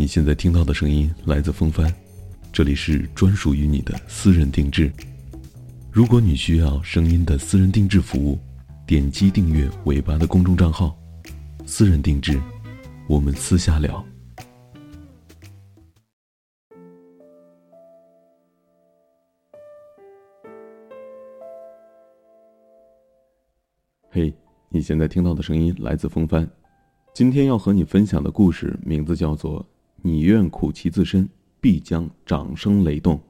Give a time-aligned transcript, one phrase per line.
[0.00, 1.94] 你现在听到的声音来自风帆，
[2.50, 4.90] 这里是专属于你的私人定制。
[5.92, 8.38] 如果你需要声音的私人定制服务，
[8.86, 10.98] 点击订阅尾巴的公众账号
[11.68, 12.40] “私人定制”，
[13.06, 14.02] 我们私下聊。
[24.08, 24.34] 嘿，
[24.70, 26.50] 你现在听到的声音来自风帆，
[27.12, 29.62] 今天要和你分享的故事名字叫做。
[30.02, 31.28] 你愿苦其自身，
[31.60, 33.20] 必将掌声雷动。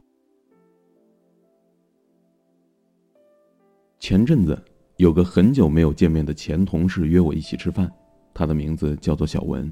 [3.99, 4.61] 前阵子
[4.97, 7.91] 有个很久没有见面的前同事约我一起吃饭，
[8.33, 9.71] 他的名字叫做小文。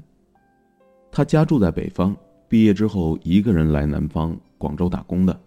[1.11, 2.15] 他家住在北方，
[2.47, 5.41] 毕业之后一个人来南方广州打工的。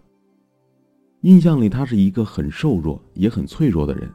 [1.20, 4.10] 印象里，他是一个很瘦弱也很脆弱的人，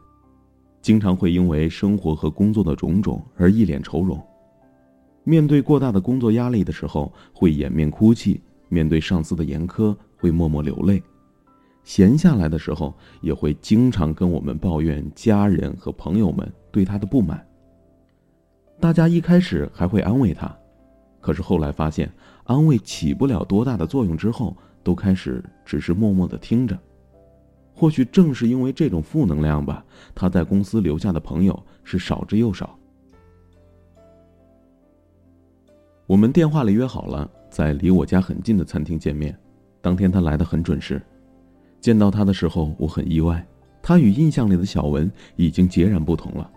[0.81, 4.22] 经常会因为生活和工作的种种而一脸愁容。
[5.27, 11.02] 面对过大的工作压力的时候，会掩面哭泣；面对上司的严苛，会默默流泪；
[11.83, 17.45] 闲下来的时候，也会经常跟我们抱怨家人和朋友们对他的不满。
[18.80, 20.50] 大家一开始还会安慰他，
[21.20, 22.09] 可是后来发现
[22.45, 26.80] 安慰起不了多大的作用，之后都开始只是默默的听着。
[27.73, 29.83] 或许正是因为这种负能量吧，
[30.16, 32.80] 他在公司留下的朋友是少之又少。
[36.08, 39.38] 我们电话里约好了，在离我家很近的餐厅见面。
[39.81, 41.02] 当天他来的很准时。
[41.81, 43.45] 见到他的时候，我很意外，
[43.81, 46.49] 他与印象里的小文已经截然不同了，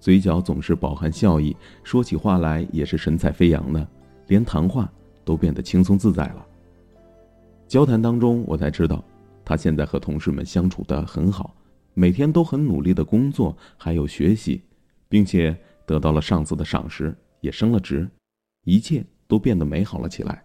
[0.00, 3.86] 嘴角总是饱含笑意，说起话来也是神采飞扬的，
[4.26, 4.92] 连谈话
[5.24, 6.44] 都变得轻松自在了。
[7.68, 9.04] 交谈当中，我才知道，
[9.44, 11.54] 他现在和同事们相处的很好，
[11.94, 14.60] 每天都很努力的工作，还有学习，
[15.08, 18.08] 并且得到了上司的赏识，也升了职。
[18.68, 20.44] 一切都变得美好了起来。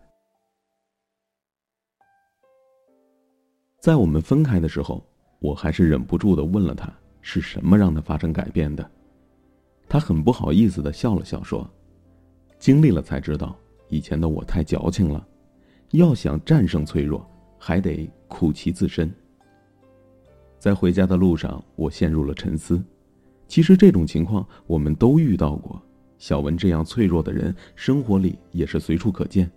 [3.82, 5.06] 在我们分开的时候，
[5.40, 6.90] 我还是忍不住的问了他
[7.22, 8.90] 是什么让他发生改变的。
[9.90, 11.70] 他很不好意思的笑了笑，说
[12.58, 13.58] ：“经历了才知道，
[13.90, 15.28] 以前的我太矫情了。
[15.92, 17.30] 要想战胜脆弱，
[17.60, 19.14] 还得苦其自身。”
[20.58, 22.82] 在回家的路上，我陷入了沉思。
[23.50, 25.82] 其实这种情况我们都遇到过。
[26.24, 29.52] 小文这样脆弱的人，生活里也是随处可见。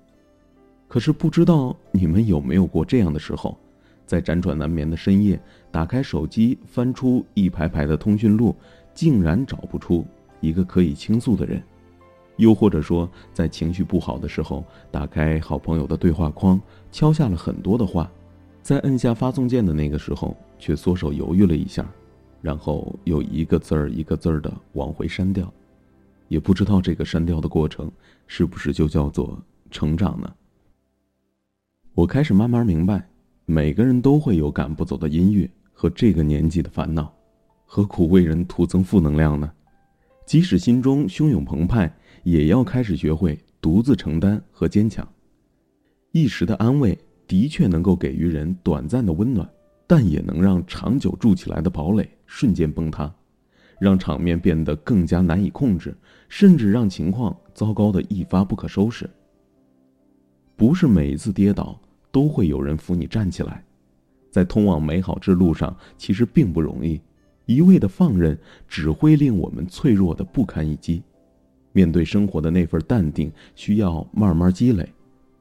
[0.88, 3.56] 可是不知道你们有没有过这样的时候，
[4.04, 5.41] 在辗转难眠的深夜，
[5.71, 8.53] 打开手机，翻出一排排的通讯录，
[8.93, 10.04] 竟然找不出
[10.41, 11.60] 一个可以倾诉的人；
[12.37, 16.60] 又或者说，在情绪不好的时候，打开好朋友的对话框，
[16.91, 18.10] 敲下了很多的话，
[18.60, 21.88] 在摁下发送键的那个时候，却缩手犹豫了一下，
[22.43, 25.48] 然后又一个字儿一个字儿的往回删掉。
[26.28, 27.91] 也不知道这个删掉的过程
[28.26, 30.34] 是不是就叫做成长呢？
[31.94, 33.09] 我开始慢慢明白，
[33.44, 37.12] 每个人都会有赶不走的音乐和这个年纪的烦恼，
[37.65, 39.50] 何苦为人徒增负能量呢？
[40.26, 41.91] 即使心中汹涌澎湃，
[42.25, 45.09] 也要开始学会独自承担和坚强。
[46.10, 46.98] 一时的安慰
[47.28, 49.48] 的确能够给予人短暂的温暖，
[49.86, 53.15] 但也能让长久筑起来的堡垒瞬间崩塌。
[53.78, 55.94] 让场面变得更加难以控制，
[56.28, 59.09] 甚至让情况糟糕的一发不可收拾。
[60.56, 61.78] 不是每一次跌倒
[62.10, 63.62] 都会有人扶你站起来，
[64.31, 67.00] 在通往美好之路上，其实并不容易。
[67.44, 68.36] 一味的放任
[68.66, 71.03] 只会令我们脆弱的不堪一击。
[71.72, 74.88] 面对生活的那份淡定，需要慢慢积累。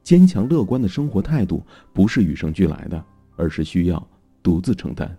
[0.04, 1.64] 坚强乐观的生活态度
[1.94, 3.04] 不是与生俱来的，
[3.38, 4.08] 而是需要
[4.44, 5.18] 独自承担。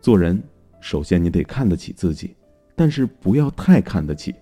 [0.00, 0.42] 做人。
[0.80, 2.36] 首先，你得看得起自己，
[2.74, 4.34] 但是不要太看得起。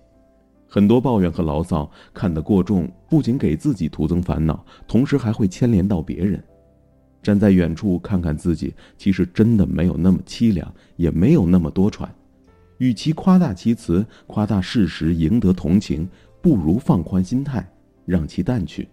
[0.67, 6.43] 很多抱怨和牢骚看得过重，不仅给自己徒增烦恼，同时还会牵连到别人。
[7.23, 12.07] 站在远处看看自己，其实真的没有那么凄凉，也没有那么多舛。
[12.77, 16.07] 与其夸大其词、夸大事实赢得同情，
[16.41, 17.65] 不如放宽心态，
[18.05, 18.87] 让其淡去。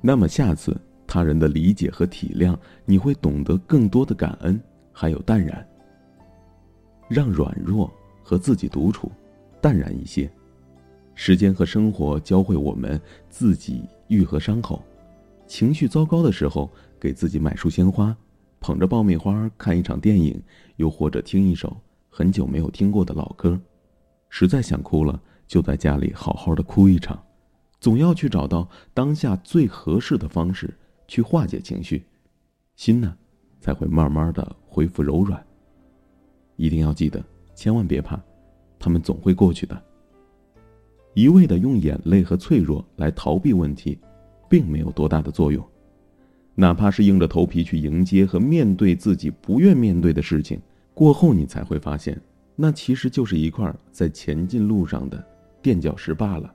[0.00, 0.76] 那么下次
[1.06, 4.60] 他人的理解和体谅，你会懂得更多的感恩，
[4.92, 5.66] 还有淡然。
[7.08, 7.92] 让软弱
[8.22, 9.10] 和自己独处，
[9.60, 10.30] 淡然一些。
[11.14, 13.00] 时间和生活教会我们
[13.30, 14.84] 自己愈合伤口。
[15.46, 16.70] 情绪糟糕的时候，
[17.00, 18.14] 给自己买束鲜花，
[18.60, 20.42] 捧着爆米花看一场电影，
[20.76, 21.74] 又或者听一首
[22.10, 23.58] 很久没有听过的老歌。
[24.28, 27.22] 实在想哭了，就在家里好好的哭一场。
[27.78, 30.74] 总要去找到当下最合适的方式
[31.06, 32.04] 去化解情绪，
[32.74, 33.16] 心呢，
[33.60, 35.46] 才会慢慢的恢复柔软。
[36.56, 37.22] 一定要记得，
[37.54, 38.20] 千万别怕，
[38.78, 39.82] 他们总会过去的。
[41.14, 43.98] 一味的用眼泪和脆弱来逃避问题，
[44.50, 45.66] 并没有多大的作用。
[46.54, 50.60] 哪怕是硬着头皮去迎接和面对自己不愿面对的事情，
[50.94, 52.20] 过后你才会发现，
[52.54, 55.22] 那其实就是一块在前进路上的
[55.60, 56.54] 垫脚石罢了。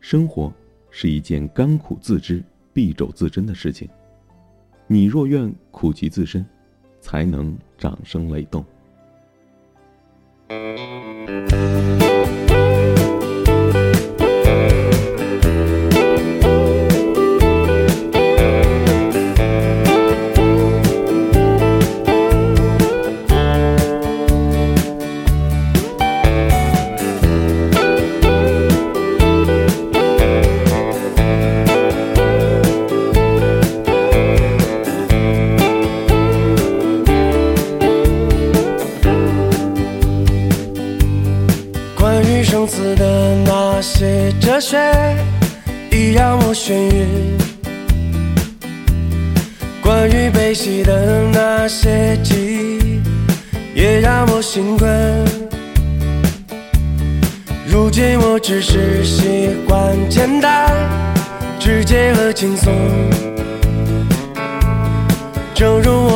[0.00, 0.52] 生活
[0.90, 2.42] 是一件甘苦自知、
[2.74, 3.88] 敝帚自珍的事情，
[4.86, 6.46] 你若愿苦其自身，
[7.00, 8.64] 才能掌声雷动。
[10.48, 12.05] Thank you.
[46.48, 47.36] 我眩晕，
[49.82, 52.36] 关于悲喜的那些记
[52.78, 53.00] 忆
[53.74, 54.88] 也让我心困。
[57.66, 60.70] 如今我只是习惯简单、
[61.58, 62.72] 直接和轻松。
[65.52, 66.15] 正如我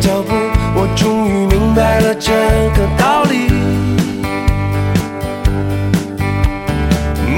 [0.00, 0.34] 脚步，
[0.74, 2.32] 我终于明白了这
[2.74, 3.50] 个道理。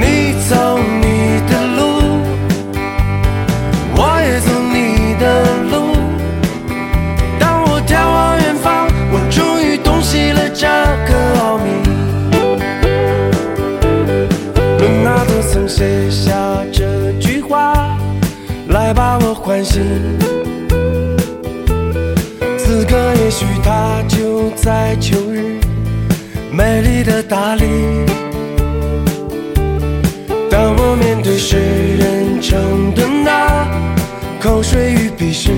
[0.01, 1.81] 你走你的路，
[3.97, 5.25] 我也走你的
[5.71, 5.75] 路。
[7.39, 10.67] 当我眺望远方，我终于洞悉了这
[11.09, 11.11] 个
[11.41, 11.65] 奥秘。
[14.79, 16.33] 伦纳德曾写下
[16.73, 17.97] 这句话，
[18.69, 20.32] 来把我唤醒。
[23.65, 25.61] 它就在秋日，
[26.51, 27.65] 美丽的大理。
[30.51, 33.67] 当我面对世人称的那
[34.41, 35.51] 口水与鄙视，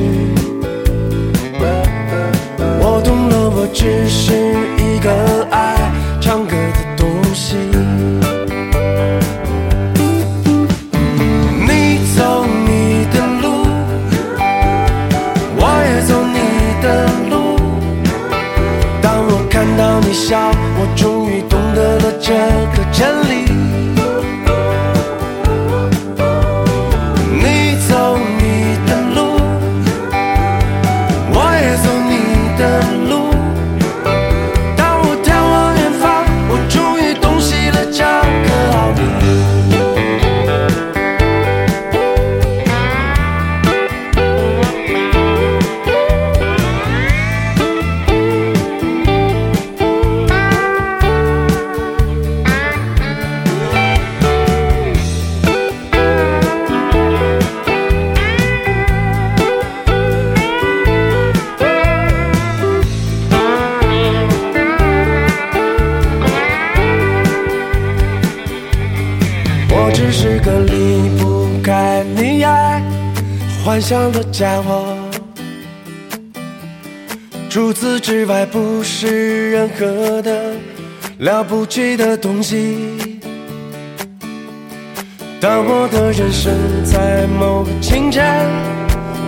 [20.14, 22.32] 笑，我终于懂得了这
[22.76, 23.63] 个真理。
[73.64, 74.84] 幻想的家伙，
[77.48, 80.52] 除此之外不是任何的
[81.20, 83.22] 了不起的东西。
[85.40, 86.52] 当我的人生
[86.84, 88.22] 在某个清晨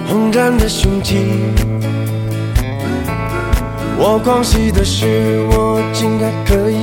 [0.06, 1.16] 轰然的雄起，
[3.96, 6.76] 我狂喜的是，我竟然可以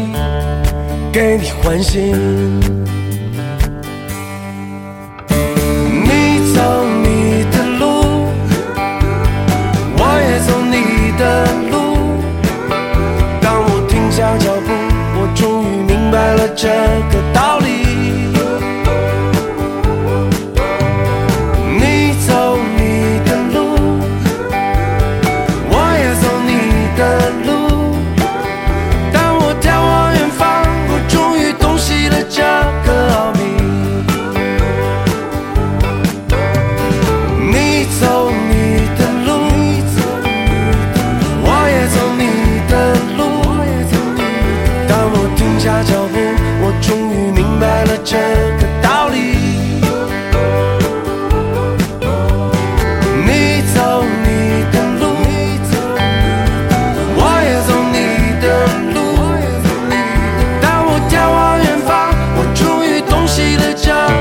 [1.12, 2.15] 给你欢心。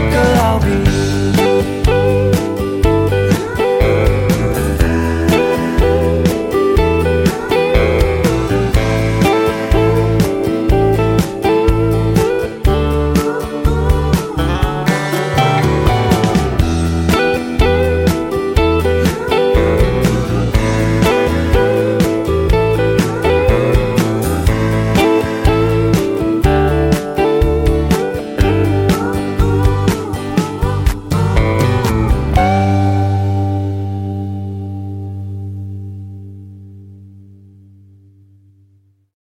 [0.01, 0.22] 路。